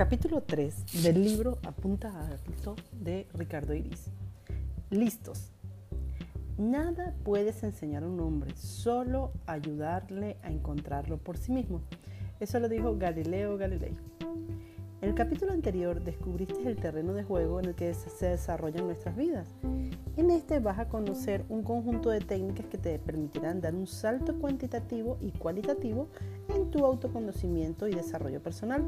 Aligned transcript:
Capítulo 0.00 0.40
3 0.40 1.02
del 1.02 1.22
libro 1.22 1.58
Apunta 1.62 2.08
a 2.08 2.28
Alto 2.28 2.74
de 2.90 3.28
Ricardo 3.34 3.74
Iris. 3.74 4.06
Listos. 4.88 5.52
Nada 6.56 7.14
puedes 7.22 7.62
enseñar 7.64 8.04
a 8.04 8.06
un 8.06 8.18
hombre, 8.20 8.56
solo 8.56 9.30
ayudarle 9.44 10.38
a 10.42 10.50
encontrarlo 10.50 11.18
por 11.18 11.36
sí 11.36 11.52
mismo. 11.52 11.82
Eso 12.40 12.58
lo 12.60 12.70
dijo 12.70 12.96
Galileo 12.96 13.58
Galilei. 13.58 13.94
En 15.02 15.10
el 15.10 15.14
capítulo 15.14 15.52
anterior 15.52 16.02
descubriste 16.02 16.66
el 16.66 16.76
terreno 16.76 17.12
de 17.12 17.22
juego 17.22 17.60
en 17.60 17.66
el 17.66 17.74
que 17.74 17.92
se 17.92 18.26
desarrollan 18.26 18.86
nuestras 18.86 19.14
vidas. 19.14 19.48
En 20.20 20.30
este 20.30 20.60
vas 20.60 20.78
a 20.78 20.86
conocer 20.86 21.46
un 21.48 21.62
conjunto 21.62 22.10
de 22.10 22.20
técnicas 22.20 22.66
que 22.66 22.76
te 22.76 22.98
permitirán 22.98 23.62
dar 23.62 23.74
un 23.74 23.86
salto 23.86 24.38
cuantitativo 24.38 25.16
y 25.18 25.30
cualitativo 25.30 26.08
en 26.54 26.70
tu 26.70 26.84
autoconocimiento 26.84 27.88
y 27.88 27.94
desarrollo 27.94 28.42
personal. 28.42 28.84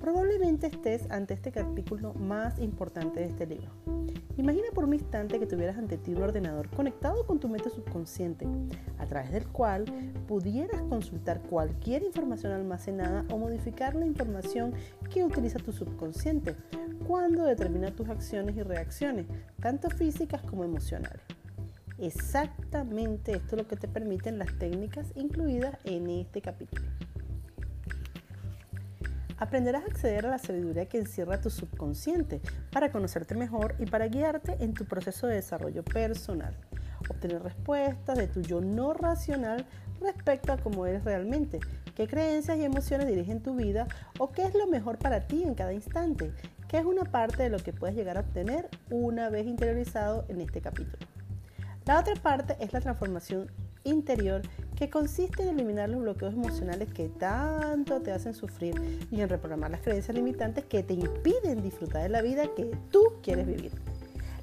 Probablemente 0.00 0.68
estés 0.68 1.10
ante 1.10 1.34
este 1.34 1.52
capítulo 1.52 2.14
más 2.14 2.58
importante 2.58 3.20
de 3.20 3.26
este 3.26 3.46
libro. 3.46 4.01
Imagina 4.38 4.68
por 4.74 4.84
un 4.84 4.94
instante 4.94 5.38
que 5.38 5.46
tuvieras 5.46 5.76
ante 5.76 5.98
ti 5.98 6.14
un 6.14 6.22
ordenador 6.22 6.70
conectado 6.70 7.26
con 7.26 7.38
tu 7.38 7.48
mente 7.48 7.68
subconsciente, 7.68 8.46
a 8.98 9.06
través 9.06 9.30
del 9.30 9.46
cual 9.48 9.84
pudieras 10.26 10.80
consultar 10.82 11.42
cualquier 11.42 12.02
información 12.02 12.52
almacenada 12.52 13.26
o 13.30 13.36
modificar 13.36 13.94
la 13.94 14.06
información 14.06 14.72
que 15.12 15.22
utiliza 15.22 15.58
tu 15.58 15.72
subconsciente 15.72 16.56
cuando 17.06 17.44
determina 17.44 17.90
tus 17.90 18.08
acciones 18.08 18.56
y 18.56 18.62
reacciones, 18.62 19.26
tanto 19.60 19.90
físicas 19.90 20.40
como 20.42 20.64
emocionales. 20.64 21.20
Exactamente 21.98 23.32
esto 23.32 23.56
es 23.56 23.62
lo 23.62 23.68
que 23.68 23.76
te 23.76 23.86
permiten 23.86 24.38
las 24.38 24.58
técnicas 24.58 25.12
incluidas 25.14 25.76
en 25.84 26.08
este 26.08 26.40
capítulo. 26.40 26.82
Aprenderás 29.42 29.82
a 29.82 29.86
acceder 29.86 30.24
a 30.24 30.30
la 30.30 30.38
sabiduría 30.38 30.86
que 30.86 30.98
encierra 30.98 31.40
tu 31.40 31.50
subconsciente 31.50 32.40
para 32.70 32.92
conocerte 32.92 33.34
mejor 33.34 33.74
y 33.80 33.86
para 33.86 34.06
guiarte 34.06 34.56
en 34.60 34.72
tu 34.72 34.84
proceso 34.84 35.26
de 35.26 35.34
desarrollo 35.34 35.82
personal. 35.82 36.54
Obtener 37.10 37.42
respuestas 37.42 38.16
de 38.16 38.28
tu 38.28 38.40
yo 38.42 38.60
no 38.60 38.94
racional 38.94 39.66
respecto 40.00 40.52
a 40.52 40.58
cómo 40.58 40.86
eres 40.86 41.02
realmente, 41.02 41.58
qué 41.96 42.06
creencias 42.06 42.56
y 42.56 42.62
emociones 42.62 43.08
dirigen 43.08 43.42
tu 43.42 43.56
vida 43.56 43.88
o 44.20 44.30
qué 44.30 44.44
es 44.44 44.54
lo 44.54 44.68
mejor 44.68 44.96
para 44.98 45.26
ti 45.26 45.42
en 45.42 45.56
cada 45.56 45.72
instante, 45.72 46.30
que 46.68 46.78
es 46.78 46.84
una 46.84 47.02
parte 47.02 47.42
de 47.42 47.50
lo 47.50 47.58
que 47.58 47.72
puedes 47.72 47.96
llegar 47.96 48.18
a 48.18 48.20
obtener 48.20 48.68
una 48.90 49.28
vez 49.28 49.48
interiorizado 49.48 50.24
en 50.28 50.40
este 50.40 50.60
capítulo. 50.60 51.04
La 51.84 51.98
otra 51.98 52.14
parte 52.14 52.56
es 52.60 52.72
la 52.72 52.80
transformación 52.80 53.50
interior 53.82 54.42
que 54.82 54.90
consiste 54.90 55.44
en 55.44 55.50
eliminar 55.50 55.88
los 55.88 56.00
bloqueos 56.00 56.34
emocionales 56.34 56.92
que 56.92 57.08
tanto 57.08 58.00
te 58.00 58.10
hacen 58.10 58.34
sufrir 58.34 59.06
y 59.12 59.20
en 59.20 59.28
reprogramar 59.28 59.70
las 59.70 59.80
creencias 59.80 60.12
limitantes 60.12 60.64
que 60.64 60.82
te 60.82 60.94
impiden 60.94 61.62
disfrutar 61.62 62.02
de 62.02 62.08
la 62.08 62.20
vida 62.20 62.52
que 62.56 62.64
tú 62.90 63.00
quieres 63.22 63.46
vivir. 63.46 63.70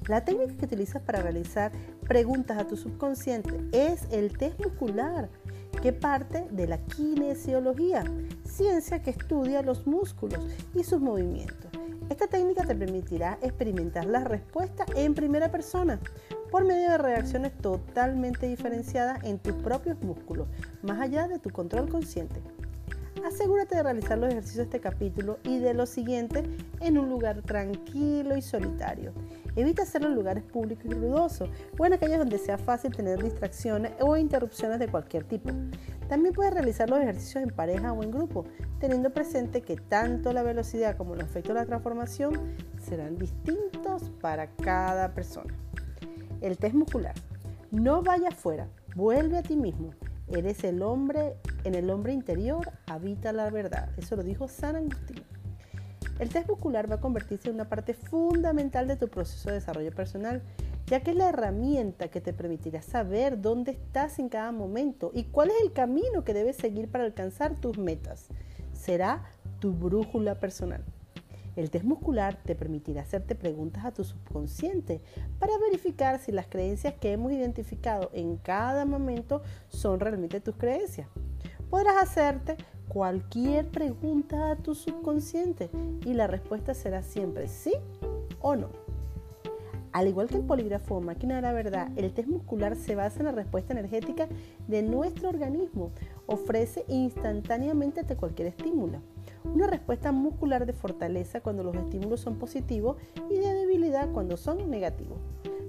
La 0.08 0.24
técnica 0.24 0.56
que 0.56 0.64
utilizas 0.64 1.02
para 1.02 1.20
realizar 1.20 1.72
preguntas 2.08 2.56
a 2.56 2.66
tu 2.66 2.78
subconsciente 2.78 3.52
es 3.72 4.06
el 4.12 4.34
test 4.38 4.58
muscular, 4.64 5.28
que 5.82 5.92
parte 5.92 6.46
de 6.50 6.66
la 6.66 6.78
kinesiología, 6.78 8.02
ciencia 8.42 9.02
que 9.02 9.10
estudia 9.10 9.60
los 9.60 9.86
músculos 9.86 10.40
y 10.74 10.84
sus 10.84 11.02
movimientos. 11.02 11.70
Esta 12.08 12.28
técnica 12.28 12.64
te 12.64 12.74
permitirá 12.74 13.38
experimentar 13.42 14.06
la 14.06 14.24
respuesta 14.24 14.86
en 14.96 15.14
primera 15.14 15.50
persona, 15.50 16.00
por 16.50 16.64
medio 16.64 16.90
de 16.90 16.98
reacciones 16.98 17.56
totalmente 17.58 18.46
diferenciadas 18.46 19.22
en 19.24 19.38
tus 19.38 19.54
propios 19.54 20.00
músculos, 20.02 20.48
más 20.82 21.00
allá 21.00 21.28
de 21.28 21.38
tu 21.38 21.50
control 21.50 21.88
consciente. 21.88 22.40
Asegúrate 23.26 23.76
de 23.76 23.82
realizar 23.82 24.18
los 24.18 24.30
ejercicios 24.30 24.56
de 24.56 24.62
este 24.64 24.80
capítulo 24.80 25.38
y 25.44 25.58
de 25.58 25.74
los 25.74 25.90
siguientes 25.90 26.44
en 26.80 26.98
un 26.98 27.10
lugar 27.10 27.42
tranquilo 27.42 28.36
y 28.36 28.42
solitario. 28.42 29.12
Evita 29.56 29.82
hacerlo 29.82 30.08
en 30.08 30.14
lugares 30.14 30.42
públicos 30.42 30.86
y 30.86 30.94
ruidosos 30.94 31.50
o 31.78 31.84
en 31.84 31.92
aquellos 31.92 32.18
donde 32.18 32.38
sea 32.38 32.56
fácil 32.56 32.94
tener 32.94 33.22
distracciones 33.22 33.92
o 34.00 34.16
interrupciones 34.16 34.78
de 34.78 34.88
cualquier 34.88 35.24
tipo. 35.24 35.50
También 36.08 36.34
puedes 36.34 36.54
realizar 36.54 36.88
los 36.88 37.00
ejercicios 37.00 37.44
en 37.44 37.50
pareja 37.50 37.92
o 37.92 38.02
en 38.02 38.10
grupo, 38.10 38.44
teniendo 38.78 39.10
presente 39.10 39.62
que 39.62 39.76
tanto 39.76 40.32
la 40.32 40.42
velocidad 40.42 40.96
como 40.96 41.14
los 41.14 41.24
efectos 41.24 41.54
de 41.54 41.60
la 41.60 41.66
transformación 41.66 42.32
serán 42.82 43.18
distintos 43.18 44.10
para 44.20 44.48
cada 44.56 45.12
persona. 45.14 45.54
El 46.40 46.56
test 46.56 46.74
muscular. 46.74 47.14
No 47.70 48.02
vaya 48.02 48.28
afuera, 48.28 48.68
vuelve 48.96 49.38
a 49.38 49.42
ti 49.42 49.56
mismo. 49.56 49.92
Eres 50.28 50.64
el 50.64 50.82
hombre, 50.82 51.36
en 51.64 51.74
el 51.74 51.90
hombre 51.90 52.12
interior 52.12 52.70
habita 52.86 53.32
la 53.32 53.50
verdad. 53.50 53.90
Eso 53.96 54.16
lo 54.16 54.22
dijo 54.22 54.48
San 54.48 54.76
Agustín. 54.76 55.22
El 56.18 56.28
test 56.28 56.48
muscular 56.48 56.90
va 56.90 56.96
a 56.96 57.00
convertirse 57.00 57.48
en 57.48 57.54
una 57.54 57.68
parte 57.68 57.94
fundamental 57.94 58.86
de 58.86 58.96
tu 58.96 59.08
proceso 59.08 59.48
de 59.48 59.56
desarrollo 59.56 59.90
personal, 59.90 60.42
ya 60.86 61.00
que 61.00 61.12
es 61.12 61.16
la 61.16 61.30
herramienta 61.30 62.08
que 62.08 62.20
te 62.20 62.32
permitirá 62.32 62.82
saber 62.82 63.40
dónde 63.40 63.72
estás 63.72 64.18
en 64.18 64.28
cada 64.28 64.52
momento 64.52 65.10
y 65.14 65.24
cuál 65.24 65.48
es 65.50 65.56
el 65.62 65.72
camino 65.72 66.24
que 66.24 66.34
debes 66.34 66.56
seguir 66.56 66.90
para 66.90 67.04
alcanzar 67.04 67.54
tus 67.54 67.78
metas. 67.78 68.26
Será 68.72 69.24
tu 69.60 69.72
brújula 69.72 70.40
personal. 70.40 70.84
El 71.56 71.70
test 71.70 71.84
muscular 71.84 72.38
te 72.44 72.54
permitirá 72.54 73.02
hacerte 73.02 73.34
preguntas 73.34 73.84
a 73.84 73.92
tu 73.92 74.04
subconsciente 74.04 75.00
para 75.38 75.58
verificar 75.58 76.18
si 76.18 76.32
las 76.32 76.46
creencias 76.46 76.94
que 76.94 77.12
hemos 77.12 77.32
identificado 77.32 78.10
en 78.12 78.36
cada 78.36 78.84
momento 78.84 79.42
son 79.68 80.00
realmente 80.00 80.40
tus 80.40 80.56
creencias. 80.56 81.08
Podrás 81.68 82.02
hacerte 82.02 82.56
cualquier 82.88 83.68
pregunta 83.68 84.50
a 84.50 84.56
tu 84.56 84.74
subconsciente 84.74 85.70
y 86.04 86.14
la 86.14 86.26
respuesta 86.26 86.74
será 86.74 87.02
siempre 87.02 87.48
sí 87.48 87.72
o 88.40 88.56
no. 88.56 88.68
Al 89.92 90.06
igual 90.06 90.28
que 90.28 90.36
el 90.36 90.44
polígrafo 90.44 90.96
o 90.96 91.00
máquina 91.00 91.36
de 91.36 91.42
la 91.42 91.52
verdad, 91.52 91.90
el 91.96 92.12
test 92.12 92.28
muscular 92.28 92.76
se 92.76 92.94
basa 92.94 93.20
en 93.20 93.26
la 93.26 93.32
respuesta 93.32 93.72
energética 93.72 94.28
de 94.68 94.82
nuestro 94.82 95.28
organismo. 95.28 95.90
Ofrece 96.26 96.84
instantáneamente 96.86 98.00
ante 98.00 98.16
cualquier 98.16 98.48
estímulo. 98.48 99.00
Una 99.44 99.66
respuesta 99.66 100.12
muscular 100.12 100.66
de 100.66 100.72
fortaleza 100.72 101.40
cuando 101.40 101.64
los 101.64 101.74
estímulos 101.76 102.20
son 102.20 102.38
positivos 102.38 102.96
y 103.30 103.36
de 103.36 103.54
debilidad 103.54 104.12
cuando 104.12 104.36
son 104.36 104.70
negativos. 104.70 105.18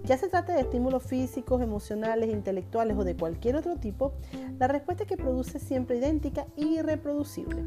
Ya 0.03 0.17
se 0.17 0.29
trata 0.29 0.53
de 0.53 0.61
estímulos 0.61 1.03
físicos, 1.03 1.61
emocionales, 1.61 2.31
intelectuales 2.31 2.97
o 2.97 3.03
de 3.03 3.15
cualquier 3.15 3.55
otro 3.55 3.77
tipo, 3.77 4.13
la 4.59 4.67
respuesta 4.67 5.05
que 5.05 5.15
produce 5.15 5.57
es 5.57 5.63
siempre 5.63 5.97
idéntica 5.97 6.47
y 6.55 6.81
reproducible. 6.81 7.63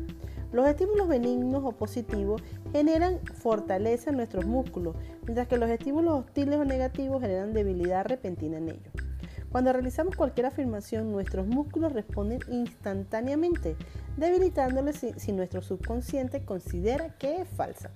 Los 0.52 0.66
estímulos 0.68 1.08
benignos 1.08 1.62
o 1.64 1.72
positivos 1.72 2.42
generan 2.72 3.20
fortaleza 3.34 4.10
en 4.10 4.16
nuestros 4.16 4.46
músculos, 4.46 4.96
mientras 5.22 5.48
que 5.48 5.58
los 5.58 5.70
estímulos 5.70 6.20
hostiles 6.20 6.56
o 6.56 6.64
negativos 6.64 7.20
generan 7.20 7.52
debilidad 7.52 8.04
repentina 8.04 8.58
en 8.58 8.68
ellos. 8.68 9.03
Cuando 9.54 9.72
realizamos 9.72 10.16
cualquier 10.16 10.46
afirmación, 10.46 11.12
nuestros 11.12 11.46
músculos 11.46 11.92
responden 11.92 12.40
instantáneamente, 12.50 13.76
debilitándoles 14.16 15.06
si, 15.16 15.30
nuestro 15.30 15.62
subconsciente 15.62 16.44
considera 16.44 17.10
que 17.18 17.42
es 17.42 17.48
falsa. 17.50 17.92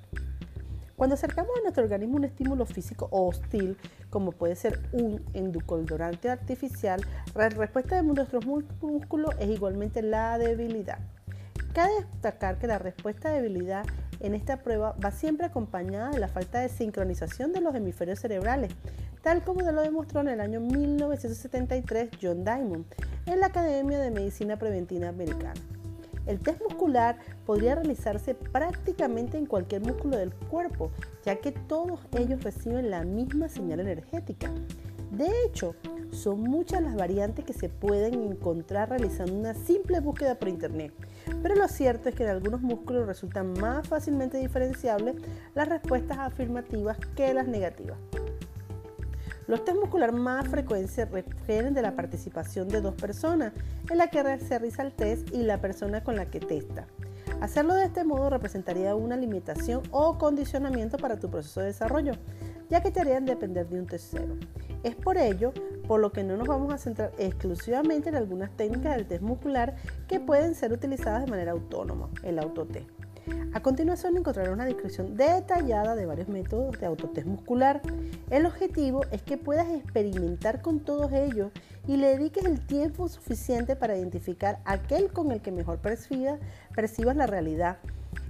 Cuando 0.95 1.15
acercamos 1.15 1.51
a 1.59 1.63
nuestro 1.63 1.83
organismo 1.83 2.15
un 2.15 2.27
estímulo 2.27 2.65
físico 2.65 3.09
hostil, 3.11 3.77
como 4.09 4.31
puede 4.31 4.55
ser 4.55 4.79
un 4.93 5.21
endocordorante 5.33 6.31
artificial, 6.31 7.05
la 7.35 7.49
respuesta 7.49 7.97
de 7.97 8.05
nuestros 8.05 8.47
músculos 8.47 9.35
es 9.41 9.51
igualmente 9.51 10.01
la 10.01 10.39
debilidad. 10.39 11.01
Cabe 11.73 11.91
destacar 12.13 12.61
que 12.61 12.69
la 12.69 12.79
respuesta 12.79 13.31
de 13.31 13.43
debilidad 13.43 13.85
en 14.21 14.35
esta 14.35 14.59
prueba 14.63 14.95
va 15.05 15.11
siempre 15.11 15.47
acompañada 15.47 16.11
de 16.11 16.21
la 16.21 16.29
falta 16.29 16.61
de 16.61 16.69
sincronización 16.69 17.53
de 17.53 17.63
los 17.63 17.75
hemisferios 17.75 18.21
cerebrales, 18.21 18.73
tal 19.28 19.44
como 19.44 19.61
lo 19.61 19.83
demostró 19.83 20.22
en 20.22 20.28
el 20.28 20.41
año 20.41 20.59
1973 20.59 22.09
John 22.22 22.44
Diamond 22.44 22.87
en 23.27 23.41
la 23.41 23.49
Academia 23.49 23.99
de 23.99 24.11
Medicina 24.11 24.56
Preventiva 24.56 25.11
Americana. 25.11 25.60
El 26.25 26.41
test 26.41 26.63
muscular 26.63 27.19
podría 27.45 27.75
realizarse 27.75 28.34
prácticamente 28.34 29.36
en 29.36 29.45
cualquier 29.45 29.83
músculo 29.83 30.16
del 30.16 30.33
cuerpo, 30.33 30.91
ya 31.27 31.36
que 31.36 31.53
todos 31.53 32.01
ellos 32.16 32.42
reciben 32.42 32.89
la 32.89 33.04
misma 33.04 33.51
señal 33.51 33.80
energética. 33.80 34.51
De 35.10 35.28
hecho, 35.45 35.75
son 36.10 36.41
muchas 36.41 36.80
las 36.80 36.97
variantes 36.97 37.45
que 37.45 37.53
se 37.53 37.69
pueden 37.69 38.15
encontrar 38.22 38.89
realizando 38.89 39.34
una 39.34 39.53
simple 39.53 40.01
búsqueda 40.01 40.36
por 40.36 40.48
internet, 40.48 40.95
pero 41.42 41.54
lo 41.54 41.69
cierto 41.69 42.09
es 42.09 42.15
que 42.15 42.22
en 42.22 42.30
algunos 42.30 42.63
músculos 42.63 43.07
resultan 43.07 43.53
más 43.60 43.86
fácilmente 43.86 44.39
diferenciables 44.39 45.16
las 45.54 45.69
respuestas 45.69 46.16
afirmativas 46.16 46.97
que 47.15 47.34
las 47.34 47.47
negativas. 47.47 47.98
Los 49.48 49.65
test 49.65 49.78
muscular 49.78 50.12
más 50.12 50.47
frecuentes 50.47 50.91
se 50.91 51.06
refieren 51.06 51.72
de 51.72 51.80
la 51.80 51.97
participación 51.97 52.68
de 52.68 52.83
dos 52.83 52.95
personas 52.95 53.54
en 53.89 53.97
la 53.97 54.09
que 54.09 54.18
se 54.41 54.59
realiza 54.59 54.83
el 54.83 54.92
test 54.92 55.34
y 55.34 55.42
la 55.42 55.59
persona 55.59 56.04
con 56.04 56.16
la 56.16 56.27
que 56.27 56.39
testa. 56.39 56.86
Hacerlo 57.41 57.72
de 57.72 57.86
este 57.86 58.04
modo 58.04 58.28
representaría 58.28 58.95
una 58.95 59.16
limitación 59.16 59.80
o 59.91 60.18
condicionamiento 60.18 60.98
para 60.98 61.18
tu 61.18 61.30
proceso 61.30 61.60
de 61.60 61.68
desarrollo, 61.68 62.12
ya 62.68 62.83
que 62.83 62.91
te 62.91 63.00
harían 63.00 63.24
depender 63.24 63.66
de 63.71 63.80
un 63.80 63.86
tercero. 63.86 64.36
Es 64.83 64.95
por 64.95 65.16
ello 65.16 65.54
por 65.86 65.98
lo 65.98 66.12
que 66.12 66.24
no 66.24 66.36
nos 66.36 66.47
vamos 66.47 66.74
a 66.74 66.77
centrar 66.77 67.12
exclusivamente 67.16 68.10
en 68.10 68.16
algunas 68.16 68.54
técnicas 68.54 68.97
del 68.97 69.06
test 69.06 69.22
muscular 69.22 69.77
que 70.09 70.21
pueden 70.21 70.54
ser 70.56 70.74
utilizadas 70.74 71.24
de 71.24 71.30
manera 71.30 71.53
autónoma, 71.53 72.10
el 72.22 72.39
autotest. 72.39 72.97
A 73.53 73.60
continuación 73.60 74.16
encontrarás 74.16 74.53
una 74.53 74.66
descripción 74.66 75.16
detallada 75.16 75.97
de 75.97 76.07
varios 76.07 76.28
métodos 76.28 76.78
de 76.78 76.86
autotest 76.86 77.27
muscular. 77.27 77.80
El 78.30 78.47
objetivo 78.47 79.04
es 79.10 79.22
que 79.22 79.36
puedas 79.36 79.69
experimentar 79.71 80.63
con 80.63 80.80
todos 80.80 81.13
ellos 81.13 81.51
y 81.86 81.97
le 81.97 82.09
dediques 82.09 82.45
el 82.45 82.65
tiempo 82.65 83.09
suficiente 83.09 83.75
para 83.75 83.97
identificar 83.97 84.60
aquel 84.65 85.10
con 85.13 85.33
el 85.33 85.41
que 85.41 85.51
mejor 85.51 85.78
percibas, 85.78 86.39
percibas 86.75 87.16
la 87.16 87.27
realidad 87.27 87.78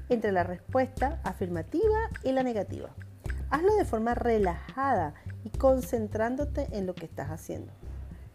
entre 0.08 0.32
la 0.32 0.44
respuesta 0.44 1.20
afirmativa 1.24 2.10
y 2.24 2.32
la 2.32 2.42
negativa. 2.42 2.90
Hazlo 3.50 3.74
de 3.74 3.84
forma 3.84 4.14
relajada 4.14 5.14
y 5.44 5.50
concentrándote 5.50 6.68
en 6.72 6.86
lo 6.86 6.94
que 6.94 7.06
estás 7.06 7.30
haciendo. 7.30 7.72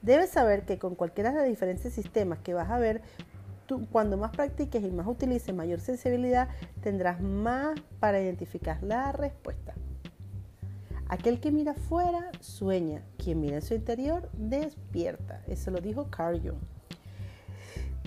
Debes 0.02 0.32
saber 0.32 0.64
que 0.64 0.80
con 0.80 0.96
cualquiera 0.96 1.32
de 1.32 1.38
los 1.38 1.48
diferentes 1.48 1.94
sistemas 1.94 2.40
que 2.40 2.54
vas 2.54 2.70
a 2.70 2.78
ver, 2.78 3.02
cuando 3.92 4.18
más 4.18 4.32
practiques 4.32 4.84
y 4.84 4.92
más 4.92 5.08
utilices 5.08 5.54
mayor 5.54 5.80
sensibilidad, 5.80 6.50
tendrás 6.82 7.22
más 7.22 7.80
para 8.00 8.22
identificar 8.22 8.82
la 8.84 9.12
respuesta. 9.12 9.74
Aquel 11.08 11.40
que 11.40 11.52
mira 11.52 11.74
afuera 11.74 12.32
sueña, 12.40 13.04
quien 13.18 13.40
mira 13.40 13.58
en 13.58 13.62
su 13.62 13.74
interior 13.74 14.30
despierta. 14.34 15.44
Eso 15.48 15.70
lo 15.70 15.80
dijo 15.80 16.10
Carl 16.10 16.42
Jung. 16.42 16.60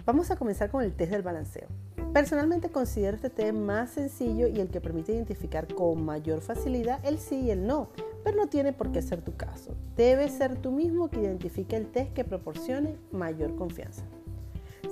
Vamos 0.05 0.31
a 0.31 0.37
comenzar 0.37 0.70
con 0.70 0.82
el 0.82 0.94
test 0.94 1.12
del 1.12 1.23
balanceo. 1.23 1.69
Personalmente 2.12 2.70
considero 2.70 3.17
este 3.17 3.29
test 3.29 3.55
más 3.55 3.91
sencillo 3.91 4.47
y 4.47 4.61
el 4.61 4.70
que 4.70 4.81
permite 4.81 5.12
identificar 5.12 5.73
con 5.75 6.05
mayor 6.05 6.41
facilidad 6.41 7.05
el 7.05 7.19
sí 7.19 7.41
y 7.41 7.50
el 7.50 7.67
no, 7.67 7.91
pero 8.25 8.37
no 8.37 8.49
tiene 8.49 8.73
por 8.73 8.91
qué 8.91 9.03
ser 9.03 9.20
tu 9.20 9.37
caso. 9.37 9.75
Debe 9.97 10.29
ser 10.29 10.56
tú 10.56 10.73
mismo 10.73 11.11
que 11.11 11.20
identifique 11.20 11.76
el 11.76 11.87
test 11.87 12.12
que 12.12 12.25
proporcione 12.25 12.97
mayor 13.12 13.55
confianza. 13.56 14.03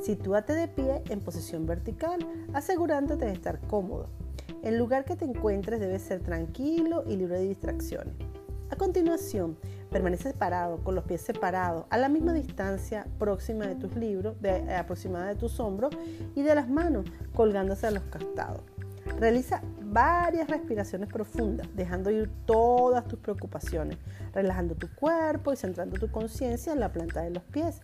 Sitúate 0.05 0.53
de 0.53 0.69
pie 0.69 1.03
en 1.09 1.21
posición 1.21 1.65
vertical, 1.65 2.19
asegurándote 2.53 3.25
de 3.25 3.33
estar 3.33 3.59
cómodo. 3.61 4.11
El 4.63 4.77
lugar 4.77 5.07
que 5.07 5.17
te 5.17 5.25
encuentres 5.25 5.81
debe 5.81 5.99
ser 5.99 6.21
tranquilo 6.21 7.05
y 7.07 7.17
libre 7.17 7.39
de 7.39 7.49
distracciones. 7.49 8.15
A 8.69 8.77
continuación, 8.77 9.57
permanece 9.91 10.35
parado, 10.35 10.85
con 10.85 10.95
los 10.95 11.05
pies 11.05 11.23
separados, 11.23 11.87
a 11.89 11.97
la 11.97 12.11
misma 12.11 12.35
distancia 12.35 13.07
próxima 13.19 13.67
de 13.67 13.77
tus 13.77 13.97
libros, 13.97 14.39
de, 14.43 14.59
eh, 14.59 14.77
aproximada 14.77 15.29
de 15.29 15.37
tus 15.37 15.59
hombros 15.59 15.97
y 16.35 16.43
de 16.43 16.55
las 16.55 16.69
manos, 16.69 17.07
colgándose 17.35 17.87
a 17.87 17.91
los 17.91 18.03
costados. 18.03 18.61
Realiza 19.19 19.63
varias 19.81 20.49
respiraciones 20.49 21.09
profundas, 21.09 21.67
dejando 21.75 22.11
ir 22.11 22.31
todas 22.45 23.09
tus 23.09 23.21
preocupaciones, 23.21 23.97
relajando 24.35 24.75
tu 24.75 24.95
cuerpo 24.95 25.51
y 25.51 25.57
centrando 25.57 25.99
tu 25.99 26.11
conciencia 26.11 26.75
en 26.75 26.81
la 26.81 26.93
planta 26.93 27.23
de 27.23 27.31
los 27.31 27.43
pies. 27.45 27.81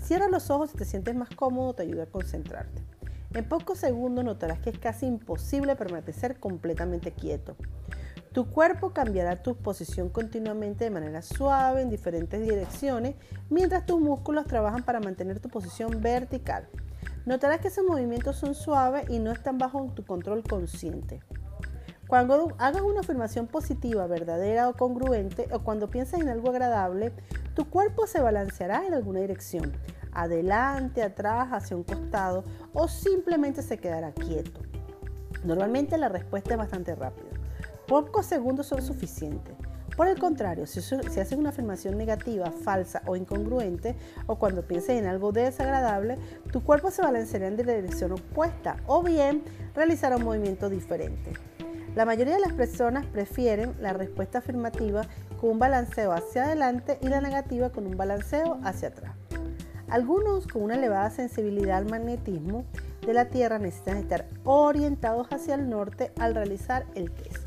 Cierra 0.00 0.28
los 0.28 0.50
ojos 0.50 0.70
si 0.70 0.76
te 0.76 0.84
sientes 0.84 1.14
más 1.14 1.30
cómodo, 1.30 1.74
te 1.74 1.82
ayuda 1.82 2.04
a 2.04 2.06
concentrarte. 2.06 2.82
En 3.34 3.48
pocos 3.48 3.78
segundos 3.78 4.24
notarás 4.24 4.60
que 4.60 4.70
es 4.70 4.78
casi 4.78 5.06
imposible 5.06 5.74
permanecer 5.74 6.38
completamente 6.38 7.12
quieto. 7.12 7.56
Tu 8.32 8.46
cuerpo 8.46 8.92
cambiará 8.92 9.42
tu 9.42 9.56
posición 9.56 10.08
continuamente 10.08 10.84
de 10.84 10.90
manera 10.90 11.22
suave 11.22 11.82
en 11.82 11.90
diferentes 11.90 12.42
direcciones 12.42 13.14
mientras 13.50 13.84
tus 13.84 14.00
músculos 14.00 14.46
trabajan 14.46 14.82
para 14.82 15.00
mantener 15.00 15.38
tu 15.38 15.48
posición 15.48 16.00
vertical. 16.00 16.68
Notarás 17.24 17.60
que 17.60 17.68
esos 17.68 17.84
movimientos 17.84 18.36
son 18.36 18.54
suaves 18.54 19.08
y 19.08 19.18
no 19.18 19.32
están 19.32 19.58
bajo 19.58 19.92
tu 19.94 20.04
control 20.04 20.42
consciente. 20.42 21.20
Cuando 22.12 22.52
hagas 22.58 22.82
una 22.82 23.00
afirmación 23.00 23.46
positiva, 23.46 24.06
verdadera 24.06 24.68
o 24.68 24.74
congruente, 24.74 25.48
o 25.50 25.60
cuando 25.60 25.88
piensas 25.88 26.20
en 26.20 26.28
algo 26.28 26.50
agradable, 26.50 27.10
tu 27.54 27.70
cuerpo 27.70 28.06
se 28.06 28.20
balanceará 28.20 28.86
en 28.86 28.92
alguna 28.92 29.20
dirección, 29.20 29.72
adelante, 30.12 31.02
atrás, 31.02 31.48
hacia 31.52 31.74
un 31.74 31.84
costado, 31.84 32.44
o 32.74 32.86
simplemente 32.86 33.62
se 33.62 33.78
quedará 33.78 34.12
quieto. 34.12 34.60
Normalmente 35.42 35.96
la 35.96 36.10
respuesta 36.10 36.52
es 36.52 36.58
bastante 36.58 36.94
rápida. 36.94 37.30
Pocos 37.88 38.26
segundos 38.26 38.66
son 38.66 38.82
suficientes. 38.82 39.54
Por 39.96 40.06
el 40.06 40.18
contrario, 40.18 40.66
si, 40.66 40.80
haces 40.80 41.32
una 41.32 41.48
afirmación 41.48 41.96
negativa, 41.96 42.50
falsa 42.50 43.00
o 43.06 43.16
incongruente, 43.16 43.96
o 44.26 44.36
cuando 44.36 44.68
pienses 44.68 44.98
en 44.98 45.06
algo 45.06 45.32
desagradable, 45.32 46.18
tu 46.52 46.62
cuerpo 46.62 46.90
se 46.90 47.00
balanceará 47.00 47.46
en 47.46 47.56
dirección 47.56 48.12
opuesta 48.12 48.76
o 48.86 49.02
bien 49.02 49.42
realizará 49.74 50.16
un 50.16 50.24
movimiento 50.24 50.68
diferente. 50.68 51.32
La 51.94 52.06
mayoría 52.06 52.34
de 52.34 52.40
las 52.40 52.54
personas 52.54 53.04
prefieren 53.04 53.74
la 53.78 53.92
respuesta 53.92 54.38
afirmativa 54.38 55.02
con 55.38 55.50
un 55.50 55.58
balanceo 55.58 56.12
hacia 56.12 56.44
adelante 56.44 56.98
y 57.02 57.08
la 57.08 57.20
negativa 57.20 57.70
con 57.70 57.86
un 57.86 57.98
balanceo 57.98 58.58
hacia 58.64 58.88
atrás. 58.88 59.14
Algunos 59.88 60.46
con 60.46 60.62
una 60.62 60.76
elevada 60.76 61.10
sensibilidad 61.10 61.76
al 61.76 61.90
magnetismo 61.90 62.64
de 63.06 63.12
la 63.12 63.26
Tierra 63.26 63.58
necesitan 63.58 63.98
estar 63.98 64.26
orientados 64.44 65.26
hacia 65.30 65.54
el 65.54 65.68
norte 65.68 66.12
al 66.18 66.34
realizar 66.34 66.86
el 66.94 67.10
test. 67.10 67.44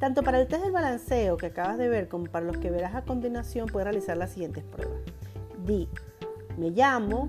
Tanto 0.00 0.22
para 0.22 0.40
el 0.40 0.46
test 0.46 0.62
del 0.62 0.72
balanceo 0.72 1.36
que 1.36 1.46
acabas 1.46 1.76
de 1.76 1.90
ver 1.90 2.08
como 2.08 2.24
para 2.24 2.46
los 2.46 2.56
que 2.56 2.70
verás 2.70 2.94
a 2.94 3.02
continuación, 3.02 3.66
puedes 3.66 3.84
realizar 3.84 4.16
las 4.16 4.30
siguientes 4.30 4.64
pruebas. 4.64 5.00
Di, 5.66 5.90
me 6.56 6.70
llamo, 6.70 7.28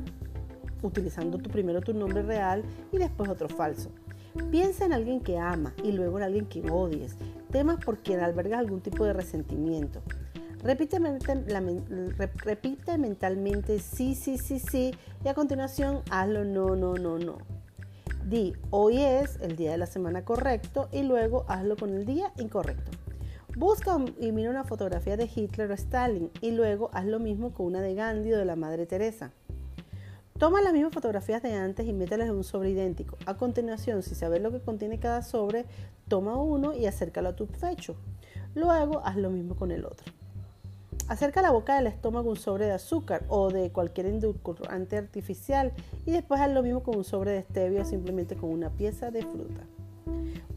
utilizando 0.84 1.38
tu, 1.38 1.50
primero 1.50 1.82
tu 1.82 1.94
nombre 1.94 2.22
real 2.22 2.64
y 2.94 2.98
después 2.98 3.30
otro 3.30 3.50
falso. 3.50 3.92
Piensa 4.52 4.86
en 4.86 4.94
alguien 4.94 5.22
que 5.22 5.38
ama 5.38 5.74
y 5.84 5.92
luego 5.92 6.18
en 6.18 6.24
alguien 6.24 6.46
que 6.46 6.70
odies, 6.70 7.16
temas 7.52 7.84
por 7.84 7.98
quien 8.00 8.20
albergas 8.20 8.60
algún 8.60 8.82
tipo 8.82 9.06
de 9.06 9.14
resentimiento. 9.14 10.02
Repite, 10.64 11.00
repite 12.44 12.98
mentalmente 12.98 13.80
sí, 13.80 14.14
sí, 14.14 14.38
sí, 14.38 14.60
sí 14.60 14.92
y 15.24 15.28
a 15.30 15.34
continuación 15.34 16.02
hazlo 16.12 16.44
no, 16.44 16.76
no, 16.76 16.96
no, 16.96 17.18
no. 17.18 17.38
Di, 18.26 18.54
hoy 18.70 19.02
es 19.02 19.40
el 19.42 19.56
día 19.56 19.72
de 19.72 19.78
la 19.78 19.88
semana 19.88 20.26
correcto 20.26 20.90
y 20.92 21.04
luego 21.04 21.46
hazlo 21.48 21.78
con 21.78 21.94
el 21.94 22.06
día 22.06 22.34
incorrecto. 22.38 22.92
Busca 23.56 23.98
y 24.20 24.32
mira 24.32 24.52
una 24.52 24.64
fotografía 24.64 25.18
de 25.18 25.30
Hitler 25.34 25.72
o 25.72 25.74
Stalin 25.74 26.30
y 26.40 26.52
luego 26.52 26.90
haz 26.94 27.06
lo 27.06 27.20
mismo 27.20 27.54
con 27.54 27.66
una 27.66 27.82
de 27.82 27.96
Gandhi 27.96 28.34
o 28.34 28.38
de 28.38 28.46
la 28.46 28.56
Madre 28.56 28.86
Teresa. 28.86 29.32
Toma 30.40 30.62
las 30.62 30.72
mismas 30.72 30.94
fotografías 30.94 31.44
de 31.44 31.54
antes 31.54 31.86
y 31.86 31.92
mételas 31.92 32.30
en 32.30 32.36
un 32.36 32.46
sobre 32.46 32.70
idéntico. 32.70 33.18
A 33.26 33.36
continuación, 33.36 34.04
si 34.04 34.16
sabes 34.16 34.42
lo 34.42 34.52
que 34.52 34.62
contiene 34.62 34.98
cada 34.98 35.22
sobre, 35.22 35.66
toma 36.08 36.38
uno 36.38 36.74
y 36.74 36.86
acércalo 36.86 37.28
a 37.28 37.36
tu 37.36 37.46
pecho. 37.48 37.98
Luego 38.56 39.02
haz 39.04 39.18
lo 39.18 39.32
mismo 39.32 39.58
con 39.58 39.70
el 39.72 39.84
otro. 39.84 40.14
Acerca 41.10 41.42
la 41.42 41.52
boca 41.52 41.76
del 41.76 41.88
estómago 41.88 42.30
un 42.30 42.38
sobre 42.38 42.68
de 42.68 42.72
azúcar 42.72 43.26
o 43.28 43.50
de 43.50 43.70
cualquier 43.72 44.06
edulcorante 44.06 44.96
artificial 44.96 45.74
y 46.06 46.12
después 46.12 46.40
haz 46.40 46.52
lo 46.52 46.64
mismo 46.64 46.84
con 46.84 46.96
un 46.96 47.04
sobre 47.04 47.32
de 47.32 47.42
stevia 47.42 47.82
o 47.82 47.86
simplemente 47.86 48.38
con 48.38 48.50
una 48.50 48.70
pieza 48.70 49.12
de 49.12 49.24
fruta. 49.24 49.64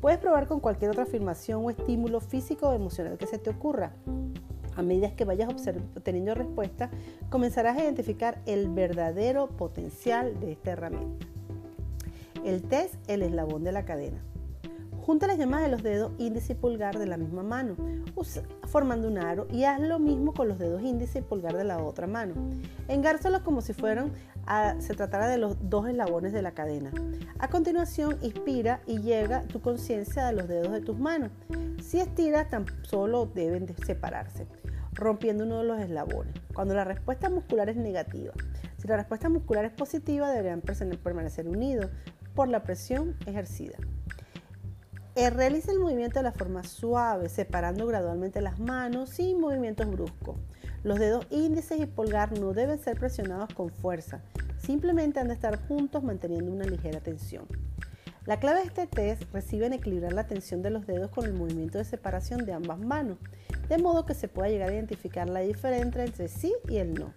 Puedes 0.01 0.21
probar 0.21 0.47
con 0.47 0.61
cualquier 0.61 0.93
otra 0.93 1.03
afirmación 1.03 1.65
o 1.65 1.71
estímulo 1.71 2.21
físico 2.21 2.69
o 2.69 2.73
emocional 2.73 3.19
que 3.19 3.27
se 3.27 3.39
te 3.39 3.51
ocurra. 3.51 3.93
A 4.77 4.83
medida 4.83 5.15
que 5.15 5.25
vayas 5.25 5.49
obteniendo 5.97 6.35
respuestas, 6.35 6.91
comenzarás 7.31 7.77
a 7.77 7.83
identificar 7.83 8.41
el 8.47 8.69
verdadero 8.69 9.49
potencial 9.49 10.39
de 10.41 10.53
esta 10.53 10.73
herramienta. 10.73 11.27
El 12.45 12.63
test, 12.63 12.95
el 13.09 13.23
eslabón 13.23 13.65
de 13.65 13.73
la 13.73 13.85
cadena. 13.85 14.23
Junta 15.05 15.27
las 15.27 15.37
yemas 15.37 15.63
de 15.63 15.69
los 15.69 15.83
dedos 15.83 16.13
índice 16.19 16.53
y 16.53 16.57
pulgar 16.57 16.97
de 16.97 17.07
la 17.07 17.17
misma 17.17 17.43
mano, 17.43 17.75
formando 18.69 19.09
un 19.09 19.19
aro 19.19 19.49
y 19.51 19.65
haz 19.65 19.81
lo 19.81 19.99
mismo 19.99 20.33
con 20.33 20.49
los 20.49 20.61
dedos 20.61 20.81
índice 20.83 21.19
y 21.19 21.23
pulgar 21.23 21.57
de 21.57 21.65
la 21.65 21.83
otra 21.83 22.07
mano. 22.07 22.35
Engárzalos 22.87 23.43
como 23.43 23.63
si 23.63 23.73
fueran 23.73 24.13
se 24.79 24.95
tratara 24.95 25.29
de 25.29 25.39
los 25.39 25.57
dos 25.69 25.89
eslabones 25.89 26.33
de 26.33 26.43
la 26.43 26.53
cadena. 26.53 26.93
A 27.41 27.49
continuación, 27.49 28.17
inspira 28.23 28.81
y 28.87 29.01
llega 29.01 29.43
tu 29.43 29.61
conciencia 29.61 30.29
a 30.29 30.33
los 30.33 30.47
dedos 30.47 30.71
de 30.71 30.81
tus 30.81 30.97
manos. 30.97 31.31
Si 31.93 32.01
estiras, 32.01 32.49
tan 32.49 32.65
solo 32.85 33.27
deben 33.27 33.67
de 33.67 33.75
separarse, 33.85 34.47
rompiendo 34.95 35.45
uno 35.45 35.59
de 35.59 35.65
los 35.65 35.79
eslabones. 35.79 36.33
Cuando 36.55 36.75
la 36.75 36.85
respuesta 36.85 37.29
muscular 37.29 37.69
es 37.69 37.77
negativa, 37.77 38.33
si 38.79 38.89
la 38.89 38.97
respuesta 38.97 39.29
muscular 39.29 39.67
es 39.67 39.73
positiva, 39.73 40.31
deberían 40.31 40.63
permanecer 40.63 41.47
unidos 41.47 41.91
por 42.35 42.49
la 42.49 42.63
presión 42.63 43.19
ejercida. 43.27 43.77
Eh, 45.17 45.29
realiza 45.29 45.71
el 45.71 45.81
movimiento 45.81 46.19
de 46.19 46.23
la 46.23 46.33
forma 46.33 46.65
suave, 46.65 47.29
separando 47.29 47.87
gradualmente 47.87 48.41
las 48.41 48.59
manos 48.59 49.11
sin 49.11 49.39
movimientos 49.39 49.87
bruscos. 49.91 50.37
Los 50.85 50.99
dedos 50.99 51.27
índices 51.29 51.79
y 51.79 51.85
pulgar 51.85 52.41
no 52.41 52.55
deben 52.55 52.79
ser 52.79 52.99
presionados 52.99 53.53
con 53.53 53.69
fuerza, 53.69 54.23
simplemente 54.57 55.21
han 55.21 55.29
de 55.29 55.35
estar 55.35 55.61
juntos 55.69 56.03
manteniendo 56.03 56.53
una 56.53 56.65
ligera 56.65 57.01
tensión. 57.01 57.47
La 58.25 58.39
clave 58.39 58.61
de 58.61 58.67
este 58.67 58.87
test 58.87 59.25
reside 59.33 59.67
en 59.67 59.73
equilibrar 59.73 60.13
la 60.13 60.29
tensión 60.29 60.63
de 60.63 60.71
los 60.71 60.87
dedos 60.87 61.11
con 61.11 61.25
el 61.25 61.33
movimiento 61.33 61.79
de 61.79 61.85
separación 61.85 62.45
de 62.47 62.53
ambas 62.53 62.79
manos, 62.79 63.19
de 63.69 63.79
modo 63.79 64.07
que 64.07 64.15
se 64.15 64.29
pueda 64.29 64.49
llegar 64.49 64.69
a 64.69 64.75
identificar 64.75 65.29
la 65.29 65.41
diferencia 65.41 66.05
entre 66.05 66.29
sí 66.29 66.55
y 66.69 66.77
el 66.77 66.95
no. 66.95 67.13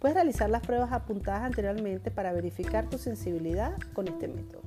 Puedes 0.00 0.16
realizar 0.16 0.50
las 0.50 0.66
pruebas 0.66 0.90
apuntadas 0.90 1.42
anteriormente 1.42 2.10
para 2.10 2.32
verificar 2.32 2.88
tu 2.88 2.98
sensibilidad 2.98 3.74
con 3.92 4.08
este 4.08 4.26
método. 4.26 4.62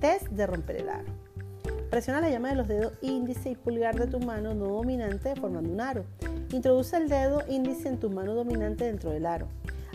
Test 0.00 0.28
de 0.28 0.46
romper 0.46 0.76
el 0.76 0.88
aro. 0.88 1.12
Presiona 1.90 2.20
la 2.20 2.30
llama 2.30 2.50
de 2.50 2.54
los 2.54 2.68
dedos 2.68 2.92
índice 3.02 3.50
y 3.50 3.56
pulgar 3.56 3.98
de 3.98 4.06
tu 4.06 4.20
mano 4.20 4.54
no 4.54 4.66
dominante 4.66 5.34
formando 5.34 5.70
un 5.70 5.80
aro. 5.80 6.04
Introduce 6.52 6.96
el 6.96 7.08
dedo 7.08 7.42
índice 7.48 7.88
en 7.88 7.98
tu 7.98 8.10
mano 8.10 8.34
dominante 8.34 8.84
dentro 8.84 9.10
del 9.10 9.26
aro. 9.26 9.48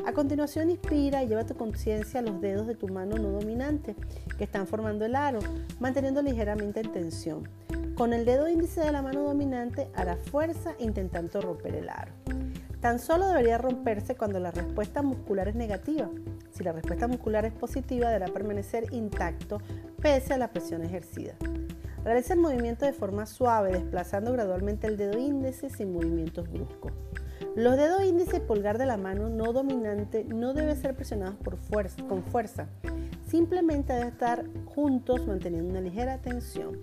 A 0.05 0.13
continuación, 0.13 0.69
inspira 0.69 1.23
y 1.23 1.27
lleva 1.27 1.45
tu 1.45 1.55
conciencia 1.55 2.19
a 2.19 2.23
los 2.23 2.41
dedos 2.41 2.67
de 2.67 2.75
tu 2.75 2.87
mano 2.87 3.17
no 3.17 3.29
dominante 3.29 3.95
que 4.37 4.43
están 4.43 4.65
formando 4.65 5.05
el 5.05 5.15
aro, 5.15 5.39
manteniendo 5.79 6.21
ligeramente 6.21 6.79
en 6.79 6.91
tensión. 6.91 7.49
Con 7.95 8.13
el 8.13 8.25
dedo 8.25 8.47
índice 8.47 8.81
de 8.81 8.91
la 8.91 9.01
mano 9.01 9.23
dominante 9.23 9.89
hará 9.93 10.15
fuerza 10.15 10.73
intentando 10.79 11.41
romper 11.41 11.75
el 11.75 11.89
aro. 11.89 12.13
Tan 12.79 12.97
solo 12.97 13.27
debería 13.27 13.57
romperse 13.57 14.15
cuando 14.15 14.39
la 14.39 14.51
respuesta 14.51 15.01
muscular 15.01 15.49
es 15.49 15.55
negativa. 15.55 16.09
Si 16.51 16.63
la 16.63 16.71
respuesta 16.71 17.07
muscular 17.07 17.43
es 17.45 17.51
positiva, 17.51 18.07
deberá 18.07 18.27
permanecer 18.33 18.93
intacto 18.93 19.61
pese 20.01 20.33
a 20.33 20.37
la 20.37 20.49
presión 20.49 20.83
ejercida. 20.83 21.33
Realiza 22.05 22.33
el 22.33 22.39
movimiento 22.39 22.85
de 22.85 22.93
forma 22.93 23.25
suave, 23.25 23.73
desplazando 23.73 24.31
gradualmente 24.31 24.87
el 24.87 24.95
dedo 24.95 25.19
índice 25.19 25.69
sin 25.69 25.91
movimientos 25.91 26.49
bruscos. 26.49 26.93
Los 27.55 27.77
dedos 27.77 28.03
índice 28.03 28.37
y 28.37 28.39
pulgar 28.41 28.77
de 28.77 28.85
la 28.85 28.97
mano 28.97 29.27
no 29.27 29.51
dominante 29.53 30.23
no 30.23 30.53
deben 30.53 30.77
ser 30.77 30.95
presionados 30.95 31.35
por 31.35 31.57
fuerza, 31.57 32.03
con 32.07 32.23
fuerza. 32.23 32.67
Simplemente 33.27 33.93
deben 33.93 34.09
estar 34.09 34.45
juntos 34.65 35.25
manteniendo 35.25 35.71
una 35.71 35.81
ligera 35.81 36.19
tensión. 36.19 36.79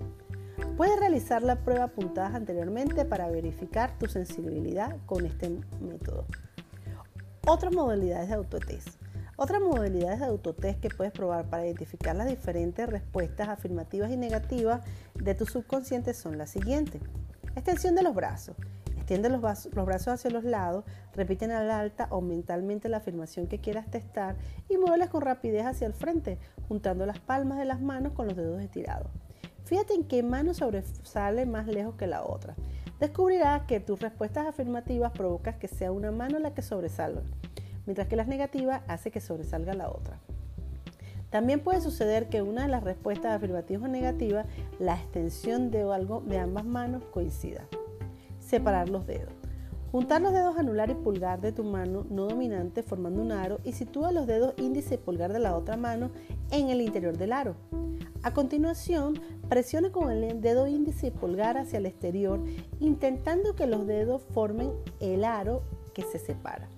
Puedes 0.76 0.98
realizar 0.98 1.42
la 1.42 1.56
prueba 1.56 1.84
apuntadas 1.84 2.34
anteriormente 2.34 3.04
para 3.04 3.30
verificar 3.30 3.96
tu 3.98 4.06
sensibilidad 4.06 4.96
con 5.06 5.24
este 5.24 5.50
método. 5.80 6.26
Otras 7.46 7.72
modalidades 7.72 8.28
de 8.28 8.34
autotest. 8.34 8.88
Otras 9.36 9.60
modalidades 9.60 10.18
de 10.20 10.26
autotest 10.26 10.80
que 10.80 10.88
puedes 10.88 11.12
probar 11.12 11.48
para 11.48 11.64
identificar 11.64 12.16
las 12.16 12.26
diferentes 12.26 12.88
respuestas 12.88 13.48
afirmativas 13.48 14.10
y 14.10 14.16
negativas 14.16 14.82
de 15.14 15.34
tu 15.34 15.46
subconsciente 15.46 16.12
son 16.12 16.38
las 16.38 16.50
siguientes. 16.50 17.00
Extensión 17.54 17.94
de 17.94 18.02
los 18.02 18.14
brazos. 18.14 18.56
Extiende 19.06 19.28
los, 19.28 19.40
brazos 19.70 20.08
hacia 20.08 20.32
los 20.32 20.42
lados, 20.42 20.84
repite 21.14 21.44
en 21.44 21.52
el 21.52 21.70
alta 21.70 22.08
o 22.10 22.20
mentalmente 22.20 22.88
la 22.88 22.96
afirmación 22.96 23.46
que 23.46 23.60
quieras 23.60 23.88
testar 23.88 24.34
y 24.68 24.78
muévelas 24.78 25.10
con 25.10 25.20
rapidez 25.20 25.64
hacia 25.64 25.86
el 25.86 25.92
frente, 25.92 26.38
juntando 26.66 27.06
las 27.06 27.20
palmas 27.20 27.56
de 27.58 27.66
las 27.66 27.80
manos 27.80 28.14
con 28.14 28.26
los 28.26 28.36
dedos 28.36 28.60
estirados. 28.60 29.06
Fíjate 29.64 29.94
en 29.94 30.08
qué 30.08 30.24
mano 30.24 30.54
sobresale 30.54 31.46
más 31.46 31.68
lejos 31.68 31.94
que 31.94 32.08
la 32.08 32.24
otra. 32.24 32.56
Descubrirás 32.98 33.62
que 33.66 33.78
tus 33.78 34.00
respuestas 34.00 34.48
afirmativas 34.48 35.12
provocan 35.12 35.56
que 35.60 35.68
sea 35.68 35.92
una 35.92 36.10
mano 36.10 36.40
la 36.40 36.52
que 36.52 36.62
sobresalga, 36.62 37.22
mientras 37.86 38.08
que 38.08 38.16
las 38.16 38.26
negativas 38.26 38.82
hace 38.88 39.12
que 39.12 39.20
sobresalga 39.20 39.72
la 39.74 39.88
otra. 39.88 40.18
También 41.30 41.60
puede 41.60 41.80
suceder 41.80 42.28
que 42.28 42.42
una 42.42 42.62
de 42.62 42.68
las 42.68 42.82
respuestas 42.82 43.36
afirmativas 43.36 43.84
o 43.84 43.88
negativas, 43.88 44.46
la 44.80 44.96
extensión 44.96 45.70
de 45.70 45.82
algo 45.82 46.22
de 46.22 46.40
ambas 46.40 46.64
manos 46.64 47.04
coincida. 47.12 47.68
Separar 48.46 48.88
los 48.88 49.08
dedos. 49.08 49.32
Juntar 49.90 50.22
los 50.22 50.32
dedos 50.32 50.56
anular 50.56 50.88
y 50.88 50.94
pulgar 50.94 51.40
de 51.40 51.50
tu 51.50 51.64
mano 51.64 52.06
no 52.08 52.26
dominante 52.26 52.84
formando 52.84 53.20
un 53.20 53.32
aro 53.32 53.58
y 53.64 53.72
sitúa 53.72 54.12
los 54.12 54.28
dedos 54.28 54.54
índice 54.56 54.94
y 54.94 54.98
pulgar 54.98 55.32
de 55.32 55.40
la 55.40 55.56
otra 55.56 55.76
mano 55.76 56.10
en 56.52 56.68
el 56.68 56.80
interior 56.80 57.16
del 57.18 57.32
aro. 57.32 57.56
A 58.22 58.32
continuación, 58.32 59.20
presione 59.48 59.90
con 59.90 60.12
el 60.12 60.40
dedo 60.40 60.68
índice 60.68 61.08
y 61.08 61.10
pulgar 61.10 61.58
hacia 61.58 61.78
el 61.78 61.86
exterior, 61.86 62.40
intentando 62.78 63.56
que 63.56 63.66
los 63.66 63.84
dedos 63.86 64.22
formen 64.30 64.70
el 65.00 65.24
aro 65.24 65.62
que 65.92 66.02
se 66.02 66.20
separa. 66.20 66.68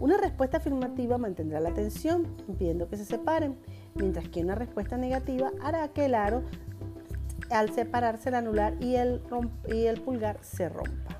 Una 0.00 0.16
respuesta 0.16 0.56
afirmativa 0.56 1.16
mantendrá 1.16 1.60
la 1.60 1.74
tensión, 1.74 2.26
impidiendo 2.48 2.88
que 2.88 2.96
se 2.96 3.04
separen, 3.04 3.56
mientras 3.94 4.28
que 4.28 4.40
una 4.40 4.56
respuesta 4.56 4.96
negativa 4.96 5.52
hará 5.62 5.88
que 5.88 6.06
el 6.06 6.14
aro, 6.14 6.42
al 7.50 7.74
separarse 7.74 8.28
el 8.28 8.34
anular 8.34 8.74
y 8.80 8.96
el, 8.96 9.22
y 9.68 9.86
el 9.86 10.00
pulgar, 10.00 10.38
se 10.42 10.68
rompa. 10.68 11.16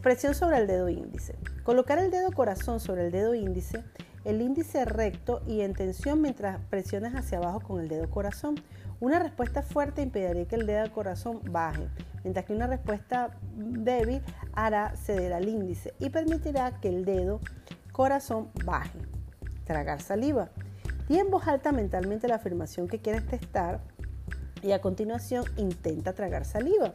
Presión 0.00 0.34
sobre 0.34 0.58
el 0.58 0.66
dedo 0.66 0.88
índice. 0.88 1.36
Colocar 1.62 1.98
el 1.98 2.10
dedo 2.10 2.32
corazón 2.32 2.80
sobre 2.80 3.06
el 3.06 3.12
dedo 3.12 3.34
índice 3.34 3.84
el 4.26 4.42
índice 4.42 4.84
recto 4.84 5.40
y 5.46 5.60
en 5.60 5.72
tensión 5.72 6.20
mientras 6.20 6.60
presiones 6.68 7.14
hacia 7.14 7.38
abajo 7.38 7.60
con 7.60 7.80
el 7.80 7.88
dedo 7.88 8.10
corazón. 8.10 8.56
Una 8.98 9.20
respuesta 9.20 9.62
fuerte 9.62 10.02
impedirá 10.02 10.44
que 10.46 10.56
el 10.56 10.66
dedo 10.66 10.90
corazón 10.90 11.40
baje, 11.48 11.88
mientras 12.24 12.44
que 12.44 12.52
una 12.52 12.66
respuesta 12.66 13.30
débil 13.54 14.20
hará 14.52 14.96
ceder 14.96 15.32
al 15.32 15.48
índice 15.48 15.94
y 16.00 16.10
permitirá 16.10 16.80
que 16.80 16.88
el 16.88 17.04
dedo 17.04 17.38
corazón 17.92 18.50
baje. 18.64 18.98
Tragar 19.64 20.02
saliva. 20.02 20.50
Di 21.08 21.20
en 21.20 21.30
voz 21.30 21.46
alta 21.46 21.70
mentalmente 21.70 22.26
la 22.26 22.36
afirmación 22.36 22.88
que 22.88 22.98
quieres 22.98 23.24
testar 23.26 23.80
y 24.62 24.72
a 24.72 24.80
continuación 24.80 25.44
intenta 25.56 26.12
tragar 26.12 26.44
saliva. 26.44 26.94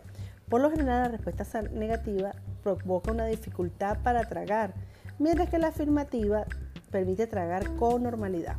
Por 0.49 0.61
lo 0.61 0.69
general 0.69 1.03
la 1.03 1.17
respuesta 1.17 1.61
negativa 1.61 2.33
provoca 2.63 3.11
una 3.11 3.25
dificultad 3.25 3.99
para 4.03 4.25
tragar, 4.25 4.73
mientras 5.19 5.49
que 5.49 5.57
la 5.57 5.67
afirmativa 5.67 6.45
permite 6.91 7.27
tragar 7.27 7.75
con 7.77 8.03
normalidad. 8.03 8.57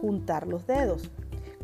Juntar 0.00 0.46
los 0.46 0.66
dedos. 0.66 1.10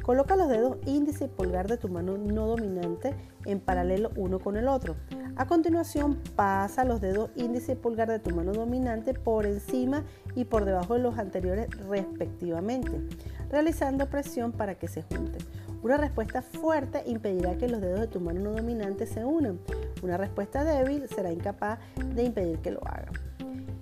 Coloca 0.03 0.35
los 0.35 0.49
dedos 0.49 0.79
índice 0.85 1.27
y 1.27 1.29
pulgar 1.29 1.69
de 1.69 1.77
tu 1.77 1.89
mano 1.89 2.19
no 2.19 2.49
dominante 2.49 3.15
en 3.45 3.61
paralelo 3.61 4.11
uno 4.17 4.41
con 4.41 4.57
el 4.57 4.67
otro. 4.67 4.97
A 5.37 5.47
continuación, 5.47 6.19
pasa 6.37 6.85
los 6.85 7.01
dedos 7.01 7.31
índice 7.37 7.73
y 7.73 7.77
pulgar 7.77 8.11
de 8.11 8.19
tu 8.19 8.35
mano 8.35 8.53
dominante 8.53 9.15
por 9.15 9.47
encima 9.47 10.05
y 10.35 10.45
por 10.45 10.65
debajo 10.65 10.95
de 10.95 11.01
los 11.01 11.19
anteriores 11.19 11.69
respectivamente, 11.89 13.01
realizando 13.49 14.11
presión 14.11 14.53
para 14.53 14.75
que 14.75 14.89
se 14.89 15.03
junten. 15.03 15.41
Una 15.83 15.97
respuesta 15.97 16.43
fuerte 16.43 17.03
impedirá 17.07 17.59
que 17.59 17.69
los 17.69 17.81
dedos 17.81 18.01
de 18.01 18.07
tu 18.07 18.21
mano 18.21 18.41
no 18.41 18.53
dominante 18.53 19.05
se 19.05 19.25
unan. 19.25 19.59
Una 20.01 20.17
respuesta 20.17 20.63
débil 20.63 21.09
será 21.09 21.33
incapaz 21.33 21.81
de 22.15 22.23
impedir 22.23 22.59
que 22.59 22.71
lo 22.71 22.81
hagan. 22.87 23.13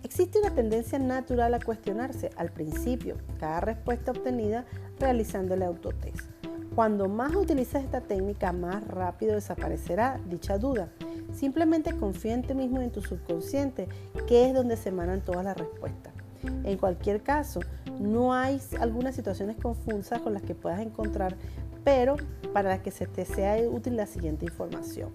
Existe 0.02 0.38
una 0.40 0.54
tendencia 0.54 0.98
natural 0.98 1.52
a 1.52 1.60
cuestionarse 1.60 2.30
al 2.36 2.50
principio 2.50 3.16
cada 3.38 3.60
respuesta 3.60 4.12
obtenida 4.12 4.64
realizando 4.98 5.54
el 5.54 5.62
autotest. 5.62 6.26
Cuando 6.74 7.06
más 7.08 7.34
utilizas 7.34 7.84
esta 7.84 8.00
técnica, 8.00 8.52
más 8.52 8.86
rápido 8.86 9.34
desaparecerá 9.34 10.18
dicha 10.26 10.56
duda. 10.56 10.88
Simplemente 11.34 11.94
confía 11.96 12.32
en 12.32 12.42
ti 12.42 12.54
mismo 12.54 12.80
y 12.80 12.84
en 12.84 12.92
tu 12.92 13.02
subconsciente, 13.02 13.88
que 14.26 14.46
es 14.46 14.54
donde 14.54 14.76
se 14.76 14.88
emanan 14.88 15.20
todas 15.20 15.44
las 15.44 15.56
respuestas. 15.56 16.14
En 16.64 16.78
cualquier 16.78 17.22
caso, 17.22 17.60
no 18.00 18.32
hay 18.32 18.60
algunas 18.80 19.14
situaciones 19.14 19.56
confusas 19.56 20.20
con 20.20 20.32
las 20.32 20.42
que 20.42 20.54
puedas 20.54 20.80
encontrar, 20.80 21.36
pero 21.84 22.16
para 22.52 22.82
que 22.82 22.90
se 22.90 23.06
te 23.06 23.24
sea 23.24 23.56
útil 23.68 23.96
la 23.96 24.06
siguiente 24.06 24.44
información. 24.44 25.10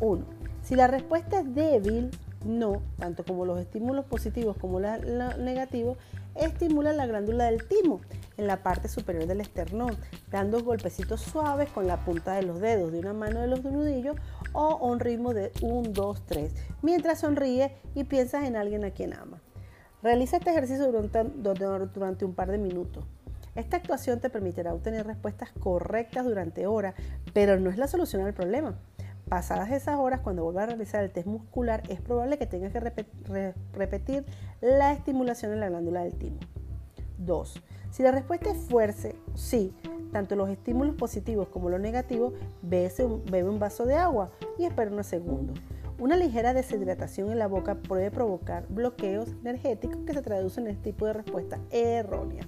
1. 0.00 0.24
Si 0.62 0.74
la 0.74 0.86
respuesta 0.86 1.40
es 1.40 1.54
débil, 1.54 2.10
no, 2.44 2.82
tanto 2.98 3.24
como 3.24 3.44
los 3.44 3.58
estímulos 3.58 4.04
positivos 4.04 4.56
como 4.56 4.80
los 4.80 5.38
negativos, 5.38 5.98
estimulan 6.34 6.96
la 6.96 7.06
glándula 7.06 7.46
del 7.46 7.66
timo 7.66 8.00
en 8.36 8.46
la 8.46 8.62
parte 8.62 8.88
superior 8.88 9.26
del 9.26 9.40
esternón, 9.40 9.96
dando 10.30 10.62
golpecitos 10.62 11.20
suaves 11.20 11.68
con 11.70 11.86
la 11.86 12.04
punta 12.04 12.34
de 12.34 12.42
los 12.42 12.60
dedos 12.60 12.92
de 12.92 13.00
una 13.00 13.12
mano 13.12 13.40
de 13.40 13.48
los 13.48 13.64
nudillos 13.64 14.16
o 14.52 14.76
un 14.76 15.00
ritmo 15.00 15.34
de 15.34 15.50
1, 15.62 15.90
2, 15.90 16.22
3, 16.26 16.52
mientras 16.82 17.20
sonríe 17.20 17.74
y 17.94 18.04
piensas 18.04 18.44
en 18.44 18.54
alguien 18.54 18.84
a 18.84 18.92
quien 18.92 19.14
ama. 19.14 19.40
Realiza 20.00 20.36
este 20.36 20.50
ejercicio 20.50 20.92
durante 20.92 22.24
un 22.24 22.34
par 22.34 22.52
de 22.52 22.58
minutos. 22.58 23.04
Esta 23.58 23.78
actuación 23.78 24.20
te 24.20 24.30
permitirá 24.30 24.72
obtener 24.72 25.04
respuestas 25.04 25.50
correctas 25.50 26.24
durante 26.24 26.68
horas, 26.68 26.94
pero 27.34 27.58
no 27.58 27.70
es 27.70 27.76
la 27.76 27.88
solución 27.88 28.24
al 28.24 28.32
problema. 28.32 28.78
Pasadas 29.28 29.72
esas 29.72 29.98
horas, 29.98 30.20
cuando 30.20 30.44
vuelvas 30.44 30.62
a 30.62 30.66
realizar 30.66 31.02
el 31.02 31.10
test 31.10 31.26
muscular, 31.26 31.82
es 31.88 32.00
probable 32.00 32.38
que 32.38 32.46
tengas 32.46 32.72
que 32.72 32.78
repetir 33.72 34.24
la 34.60 34.92
estimulación 34.92 35.52
en 35.52 35.58
la 35.58 35.70
glándula 35.70 36.04
del 36.04 36.14
timo. 36.14 36.38
2. 37.18 37.60
Si 37.90 38.04
la 38.04 38.12
respuesta 38.12 38.48
es 38.48 38.58
fuerte, 38.58 39.16
sí, 39.34 39.74
tanto 40.12 40.36
los 40.36 40.48
estímulos 40.50 40.94
positivos 40.94 41.48
como 41.48 41.68
los 41.68 41.80
negativos, 41.80 42.34
bebe 42.62 43.48
un 43.48 43.58
vaso 43.58 43.86
de 43.86 43.96
agua 43.96 44.30
y 44.56 44.66
espera 44.66 44.92
unos 44.92 45.08
segundos. 45.08 45.58
Una 45.98 46.16
ligera 46.16 46.54
deshidratación 46.54 47.32
en 47.32 47.40
la 47.40 47.48
boca 47.48 47.74
puede 47.74 48.12
provocar 48.12 48.68
bloqueos 48.68 49.30
energéticos 49.40 50.04
que 50.06 50.14
se 50.14 50.22
traducen 50.22 50.66
en 50.66 50.76
este 50.76 50.92
tipo 50.92 51.06
de 51.06 51.14
respuesta 51.14 51.58
errónea. 51.72 52.46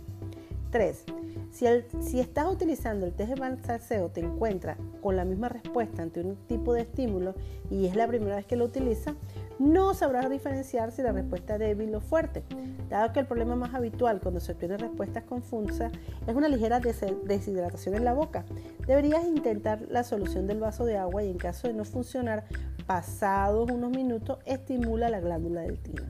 3. 0.70 1.04
Si, 1.50 2.20
estás 2.20 2.46
utilizando 2.46 3.06
el 3.06 3.12
test 3.12 3.30
de 3.30 3.40
balanceo 3.40 4.08
te 4.08 4.20
encuentras 4.20 4.78
con 5.02 5.16
la 5.16 5.24
misma 5.24 5.48
respuesta 5.48 6.02
ante 6.02 6.20
un 6.20 6.36
tipo 6.46 6.72
de 6.72 6.82
estímulo 6.82 7.34
y 7.70 7.86
es 7.86 7.96
la 7.96 8.06
primera 8.06 8.36
vez 8.36 8.46
que 8.46 8.56
lo 8.56 8.66
utiliza, 8.66 9.14
no 9.58 9.92
sabrás 9.94 10.30
diferenciar 10.30 10.92
si 10.92 11.02
la 11.02 11.12
respuesta 11.12 11.54
es 11.54 11.60
débil 11.60 11.94
o 11.94 12.00
fuerte. 12.00 12.44
Dado 12.88 13.12
que 13.12 13.20
el 13.20 13.26
problema 13.26 13.56
más 13.56 13.74
habitual 13.74 14.20
cuando 14.20 14.40
se 14.40 14.52
obtienen 14.52 14.78
respuestas 14.78 15.24
confusas 15.24 15.92
es 16.26 16.34
una 16.34 16.48
ligera 16.48 16.80
deshidratación 16.80 17.96
en 17.96 18.04
la 18.04 18.14
boca, 18.14 18.44
deberías 18.86 19.24
intentar 19.24 19.82
la 19.88 20.04
solución 20.04 20.46
del 20.46 20.60
vaso 20.60 20.84
de 20.84 20.96
agua 20.96 21.22
y 21.24 21.30
en 21.30 21.38
caso 21.38 21.68
de 21.68 21.74
no 21.74 21.84
funcionar, 21.84 22.44
pasados 22.86 23.70
unos 23.70 23.90
minutos, 23.90 24.38
estimula 24.46 25.08
la 25.10 25.20
glándula 25.20 25.62
del 25.62 25.78
timo. 25.78 26.06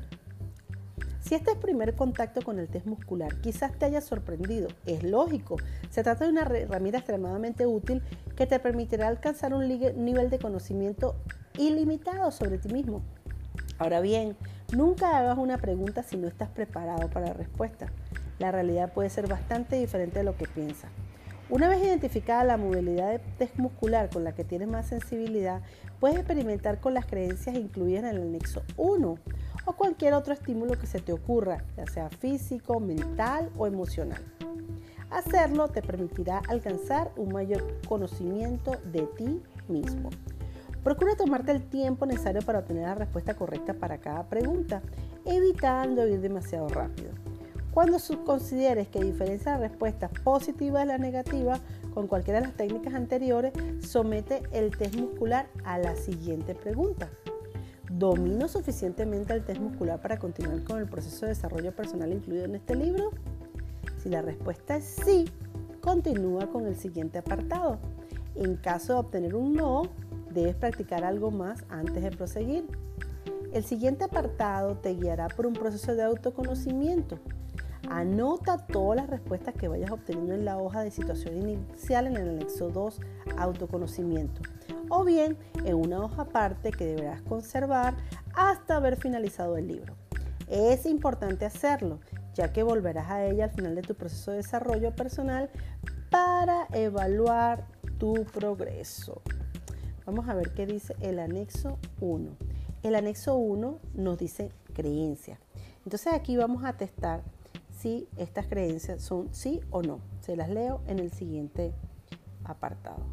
Si 1.31 1.37
este 1.37 1.53
es 1.53 1.59
primer 1.59 1.95
contacto 1.95 2.43
con 2.43 2.59
el 2.59 2.67
test 2.67 2.87
muscular, 2.87 3.41
quizás 3.41 3.71
te 3.79 3.85
haya 3.85 4.01
sorprendido. 4.01 4.67
Es 4.85 5.05
lógico. 5.05 5.59
Se 5.89 6.03
trata 6.03 6.25
de 6.25 6.33
una 6.33 6.43
herramienta 6.43 6.99
extremadamente 6.99 7.69
útil 7.69 8.03
que 8.35 8.49
te 8.49 8.59
permitirá 8.59 9.07
alcanzar 9.07 9.55
un 9.55 9.69
nivel 9.69 10.29
de 10.29 10.41
conocimiento 10.41 11.15
ilimitado 11.57 12.33
sobre 12.33 12.59
ti 12.59 12.69
mismo. 12.71 13.03
Ahora 13.79 14.01
bien, 14.01 14.37
Nunca 14.73 15.19
hagas 15.19 15.37
una 15.37 15.59
pregunta 15.59 16.05
si 16.05 16.17
no 16.17 16.29
estás 16.29 16.49
preparado 16.49 17.09
para 17.11 17.27
la 17.27 17.33
respuesta. 17.33 17.87
La 18.39 18.53
realidad 18.53 18.93
puede 18.93 19.11
ser 19.11 19.27
bastante 19.27 19.75
diferente 19.77 20.21
de 20.21 20.25
lo 20.25 20.37
que 20.37 20.47
piensas. 20.47 20.91
Una 21.51 21.69
vez 21.69 21.83
identificada 21.83 22.45
la 22.45 22.57
movilidad 22.57 23.21
muscular 23.57 24.09
con 24.09 24.23
la 24.23 24.37
que 24.37 24.45
tienes 24.45 24.69
más 24.69 24.87
sensibilidad, 24.87 25.63
puedes 25.99 26.17
experimentar 26.17 26.79
con 26.79 26.95
las 26.95 27.07
creencias 27.07 27.57
incluidas 27.57 28.05
en 28.05 28.11
el 28.11 28.23
anexo 28.23 28.63
1 28.77 29.19
o 29.65 29.73
cualquier 29.73 30.15
otro 30.15 30.33
estímulo 30.33 30.79
que 30.79 30.87
se 30.87 31.01
te 31.01 31.13
ocurra, 31.13 31.65
ya 31.77 31.87
sea 31.87 32.09
físico, 32.09 32.79
mental 32.79 33.51
o 33.59 33.67
emocional. 33.67 34.23
Hacerlo 35.11 35.67
te 35.67 35.83
permitirá 35.83 36.41
alcanzar 36.47 37.11
un 37.17 37.33
mayor 37.33 37.81
conocimiento 37.89 38.77
de 38.93 39.09
ti 39.19 39.43
mismo. 39.67 40.11
Procura 40.85 41.17
tomarte 41.17 41.51
el 41.51 41.69
tiempo 41.69 42.07
necesario 42.07 42.43
para 42.43 42.61
obtener 42.61 42.85
la 42.85 42.95
respuesta 42.95 43.35
correcta 43.35 43.75
para 43.75 43.99
cada 43.99 44.29
pregunta, 44.29 44.83
evitando 45.25 46.07
ir 46.07 46.21
demasiado 46.21 46.69
rápido. 46.69 47.11
Cuando 47.73 47.99
consideres 48.25 48.89
que 48.89 49.01
diferencia 49.01 49.53
la 49.53 49.69
respuesta 49.69 50.09
positiva 50.09 50.81
de 50.81 50.87
la 50.87 50.99
negativa 50.99 51.61
con 51.95 52.09
cualquiera 52.09 52.41
de 52.41 52.47
las 52.47 52.57
técnicas 52.57 52.95
anteriores, 52.95 53.53
somete 53.81 54.43
el 54.53 54.77
test 54.77 54.97
muscular 54.97 55.47
a 55.65 55.79
la 55.79 55.95
siguiente 55.95 56.55
pregunta. 56.55 57.09
¿Domino 57.89 58.49
suficientemente 58.49 59.33
el 59.33 59.45
test 59.45 59.61
muscular 59.61 60.01
para 60.01 60.19
continuar 60.19 60.65
con 60.65 60.79
el 60.79 60.89
proceso 60.89 61.27
de 61.27 61.31
desarrollo 61.31 61.75
personal 61.75 62.13
incluido 62.13 62.45
en 62.45 62.57
este 62.57 62.75
libro? 62.75 63.13
Si 63.99 64.09
la 64.09 64.23
respuesta 64.23 64.77
es 64.77 64.85
sí, 64.85 65.27
continúa 65.81 66.49
con 66.49 66.67
el 66.67 66.77
siguiente 66.77 67.19
apartado. 67.19 67.79
En 68.35 68.57
caso 68.57 68.95
de 68.95 68.99
obtener 69.01 69.35
un 69.35 69.55
no, 69.55 69.83
debes 70.33 70.57
practicar 70.57 71.05
algo 71.05 71.31
más 71.31 71.65
antes 71.69 72.03
de 72.03 72.11
proseguir. 72.11 72.67
El 73.53 73.65
siguiente 73.65 74.05
apartado 74.05 74.77
te 74.77 74.95
guiará 74.95 75.29
por 75.29 75.47
un 75.47 75.53
proceso 75.53 75.95
de 75.95 76.03
autoconocimiento. 76.03 77.19
Anota 77.91 78.57
todas 78.57 78.97
las 78.97 79.11
respuestas 79.11 79.53
que 79.53 79.67
vayas 79.67 79.91
obteniendo 79.91 80.33
en 80.33 80.45
la 80.45 80.59
hoja 80.59 80.83
de 80.83 80.93
situación 80.93 81.37
inicial 81.37 82.07
en 82.07 82.17
el 82.17 82.29
anexo 82.29 82.69
2, 82.69 83.01
autoconocimiento, 83.37 84.43
o 84.89 85.05
bien 85.05 85.37
en 85.65 85.75
una 85.75 85.99
hoja 85.99 86.23
aparte 86.23 86.71
que 86.71 86.87
deberás 86.87 87.21
conservar 87.23 87.97
hasta 88.33 88.77
haber 88.77 88.97
finalizado 88.97 89.57
el 89.57 89.67
libro. 89.67 89.97
Es 90.47 90.87
importante 90.87 91.45
hacerlo, 91.45 91.99
ya 92.35 92.53
que 92.53 92.63
volverás 92.63 93.11
a 93.11 93.25
ella 93.25 93.47
al 93.47 93.51
final 93.51 93.75
de 93.75 93.83
tu 93.83 93.97
proceso 93.97 94.31
de 94.31 94.37
desarrollo 94.37 94.95
personal 94.95 95.51
para 96.11 96.69
evaluar 96.73 97.67
tu 97.99 98.25
progreso. 98.25 99.21
Vamos 100.07 100.29
a 100.29 100.35
ver 100.35 100.55
qué 100.55 100.65
dice 100.65 100.95
el 101.01 101.19
anexo 101.19 101.77
1. 102.01 102.31
El 102.85 102.95
anexo 102.95 103.35
1 103.35 103.79
nos 103.95 104.17
dice 104.17 104.53
creencia. 104.75 105.41
Entonces 105.85 106.13
aquí 106.13 106.37
vamos 106.37 106.65
a 106.65 106.75
testar 106.75 107.23
si 107.81 108.09
estas 108.17 108.47
creencias 108.47 109.03
son 109.03 109.33
sí 109.33 109.61
o 109.71 109.83
no. 109.83 110.01
Se 110.21 110.37
las 110.37 110.51
leo 110.51 110.83
en 110.87 110.99
el 110.99 111.11
siguiente 111.13 111.73
apartado. 112.45 113.07